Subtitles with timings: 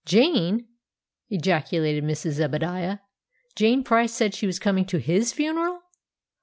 [0.03, 0.65] "Jane!"
[1.29, 2.31] ejaculated Mrs.
[2.41, 3.01] Zebadiah.
[3.55, 5.83] "Jane Price said she was coming to his funeral?